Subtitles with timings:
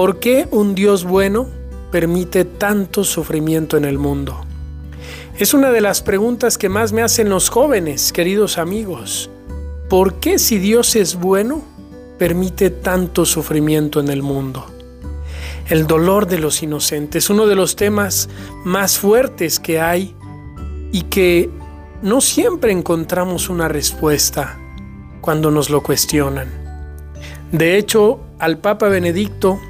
[0.00, 1.46] ¿Por qué un Dios bueno
[1.92, 4.46] permite tanto sufrimiento en el mundo?
[5.38, 9.28] Es una de las preguntas que más me hacen los jóvenes, queridos amigos.
[9.90, 11.62] ¿Por qué si Dios es bueno,
[12.18, 14.64] permite tanto sufrimiento en el mundo?
[15.68, 18.30] El dolor de los inocentes, uno de los temas
[18.64, 20.16] más fuertes que hay
[20.92, 21.50] y que
[22.00, 24.58] no siempre encontramos una respuesta
[25.20, 26.48] cuando nos lo cuestionan.
[27.52, 29.60] De hecho, al Papa Benedicto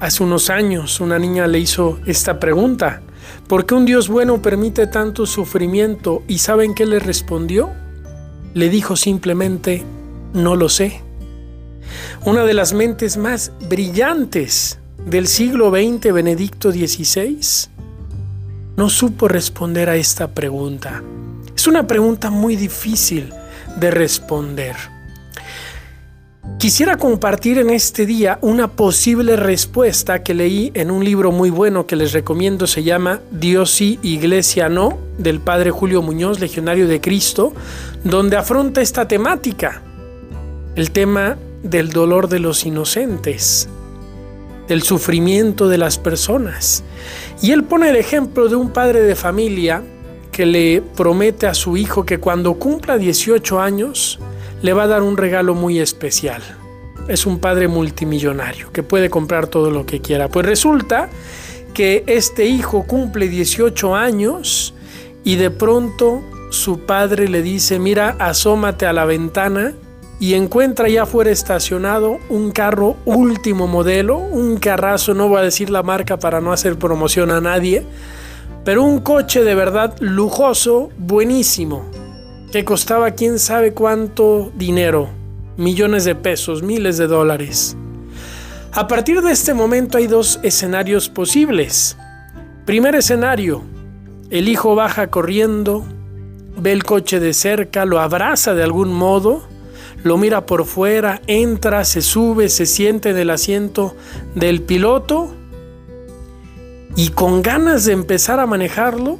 [0.00, 3.02] Hace unos años una niña le hizo esta pregunta,
[3.46, 6.22] ¿por qué un Dios bueno permite tanto sufrimiento?
[6.26, 7.70] ¿Y saben qué le respondió?
[8.54, 9.84] Le dijo simplemente,
[10.32, 11.02] no lo sé.
[12.24, 17.38] Una de las mentes más brillantes del siglo XX, Benedicto XVI,
[18.76, 21.02] no supo responder a esta pregunta.
[21.54, 23.34] Es una pregunta muy difícil
[23.76, 24.76] de responder.
[26.60, 31.86] Quisiera compartir en este día una posible respuesta que leí en un libro muy bueno
[31.86, 37.00] que les recomiendo, se llama Dios sí, Iglesia no, del Padre Julio Muñoz, Legionario de
[37.00, 37.54] Cristo,
[38.04, 39.80] donde afronta esta temática,
[40.76, 43.66] el tema del dolor de los inocentes,
[44.68, 46.84] del sufrimiento de las personas.
[47.40, 49.82] Y él pone el ejemplo de un padre de familia
[50.30, 54.18] que le promete a su hijo que cuando cumpla 18 años,
[54.62, 56.42] le va a dar un regalo muy especial.
[57.08, 60.28] Es un padre multimillonario que puede comprar todo lo que quiera.
[60.28, 61.08] Pues resulta
[61.74, 64.74] que este hijo cumple 18 años
[65.24, 69.74] y de pronto su padre le dice, mira, asómate a la ventana
[70.18, 75.70] y encuentra ya fuera estacionado un carro último modelo, un carrazo, no voy a decir
[75.70, 77.86] la marca para no hacer promoción a nadie,
[78.64, 81.86] pero un coche de verdad lujoso, buenísimo,
[82.52, 85.08] que costaba quién sabe cuánto dinero,
[85.56, 87.76] millones de pesos, miles de dólares.
[88.72, 91.96] A partir de este momento hay dos escenarios posibles.
[92.64, 93.62] Primer escenario,
[94.30, 95.84] el hijo baja corriendo,
[96.56, 99.42] ve el coche de cerca, lo abraza de algún modo,
[100.02, 103.94] lo mira por fuera, entra, se sube, se siente en el asiento
[104.34, 105.34] del piloto
[106.96, 109.18] y con ganas de empezar a manejarlo,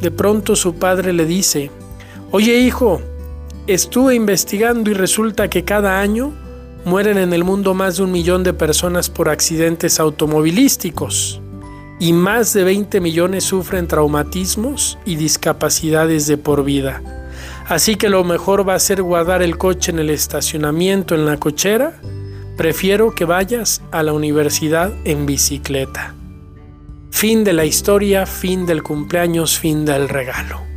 [0.00, 1.70] de pronto su padre le dice,
[2.36, 3.00] Oye hijo,
[3.66, 6.34] estuve investigando y resulta que cada año
[6.84, 11.40] mueren en el mundo más de un millón de personas por accidentes automovilísticos
[11.98, 17.00] y más de 20 millones sufren traumatismos y discapacidades de por vida.
[17.68, 21.38] Así que lo mejor va a ser guardar el coche en el estacionamiento en la
[21.38, 21.98] cochera.
[22.58, 26.14] Prefiero que vayas a la universidad en bicicleta.
[27.10, 30.75] Fin de la historia, fin del cumpleaños, fin del regalo.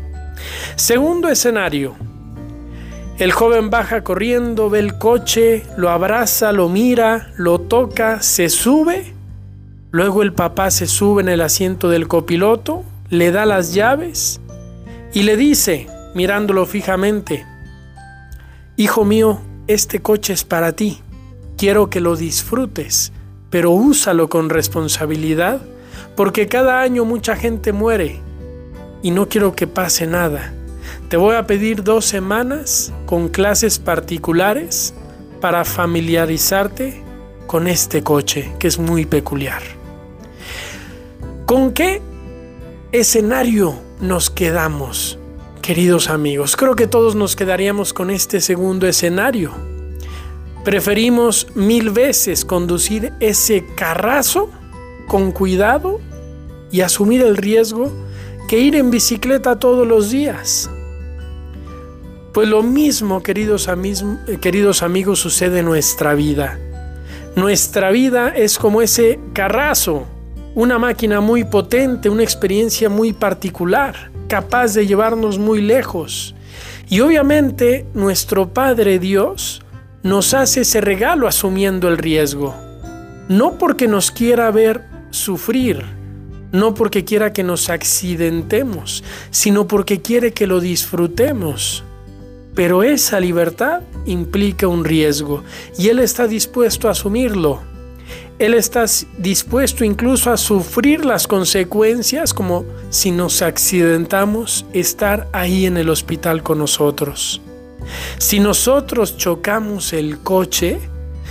[0.79, 1.97] Segundo escenario.
[3.17, 9.13] El joven baja corriendo, ve el coche, lo abraza, lo mira, lo toca, se sube.
[9.91, 14.39] Luego el papá se sube en el asiento del copiloto, le da las llaves
[15.13, 17.45] y le dice, mirándolo fijamente,
[18.77, 21.01] Hijo mío, este coche es para ti.
[21.57, 23.11] Quiero que lo disfrutes,
[23.49, 25.59] pero úsalo con responsabilidad,
[26.15, 28.21] porque cada año mucha gente muere
[29.03, 30.53] y no quiero que pase nada.
[31.09, 34.93] Te voy a pedir dos semanas con clases particulares
[35.41, 37.01] para familiarizarte
[37.47, 39.63] con este coche que es muy peculiar.
[41.47, 41.99] ¿Con qué
[42.91, 45.17] escenario nos quedamos,
[45.63, 46.55] queridos amigos?
[46.55, 49.51] Creo que todos nos quedaríamos con este segundo escenario.
[50.63, 54.51] Preferimos mil veces conducir ese carrazo
[55.07, 55.99] con cuidado
[56.71, 57.91] y asumir el riesgo
[58.47, 60.69] que ir en bicicleta todos los días.
[62.33, 63.67] Pues lo mismo, queridos,
[64.39, 66.59] queridos amigos, sucede en nuestra vida.
[67.35, 70.05] Nuestra vida es como ese carrazo,
[70.53, 76.35] una máquina muy potente, una experiencia muy particular, capaz de llevarnos muy lejos.
[76.87, 79.63] Y obviamente nuestro Padre Dios
[80.03, 82.53] nos hace ese regalo asumiendo el riesgo.
[83.27, 85.83] No porque nos quiera ver sufrir,
[86.51, 91.83] no porque quiera que nos accidentemos, sino porque quiere que lo disfrutemos.
[92.55, 95.43] Pero esa libertad implica un riesgo
[95.77, 97.61] y Él está dispuesto a asumirlo.
[98.39, 98.85] Él está
[99.17, 106.41] dispuesto incluso a sufrir las consecuencias como si nos accidentamos, estar ahí en el hospital
[106.41, 107.41] con nosotros.
[108.17, 110.79] Si nosotros chocamos el coche,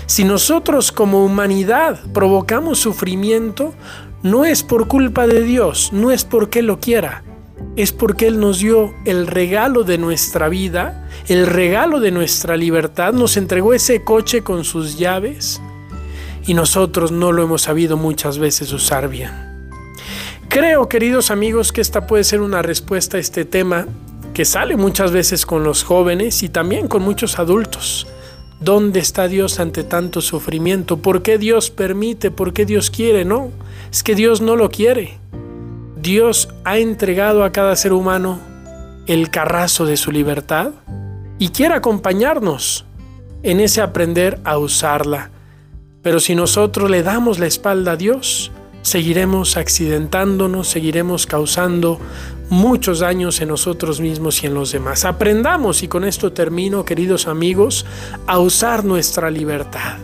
[0.05, 3.75] si nosotros como humanidad provocamos sufrimiento,
[4.23, 7.23] no es por culpa de Dios, no es porque lo quiera,
[7.79, 13.13] es porque Él nos dio el regalo de nuestra vida, el regalo de nuestra libertad,
[13.13, 15.61] nos entregó ese coche con sus llaves
[16.45, 19.31] y nosotros no lo hemos sabido muchas veces usar bien.
[20.49, 23.87] Creo, queridos amigos, que esta puede ser una respuesta a este tema
[24.35, 28.09] que sale muchas veces con los jóvenes y también con muchos adultos.
[28.59, 30.97] ¿Dónde está Dios ante tanto sufrimiento?
[30.97, 32.33] ¿Por qué Dios permite?
[32.33, 33.25] ¿Por qué Dios quiere?
[33.25, 33.53] No,
[33.93, 35.19] es que Dios no lo quiere.
[36.01, 38.39] Dios ha entregado a cada ser humano
[39.07, 40.71] el carrazo de su libertad
[41.41, 42.85] y quiere acompañarnos
[43.43, 45.31] en ese aprender a usarla.
[46.03, 48.53] Pero si nosotros le damos la espalda a Dios,
[48.83, 51.99] seguiremos accidentándonos, seguiremos causando
[52.49, 55.05] muchos daños en nosotros mismos y en los demás.
[55.05, 57.87] Aprendamos, y con esto termino, queridos amigos,
[58.29, 59.99] a usar nuestra libertad,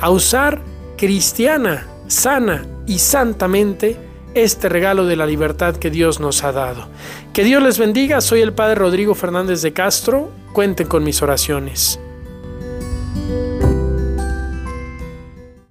[0.00, 0.62] a usar
[0.96, 6.88] cristiana, sana y santamente este regalo de la libertad que Dios nos ha dado.
[7.32, 11.98] Que Dios les bendiga, soy el Padre Rodrigo Fernández de Castro, cuenten con mis oraciones.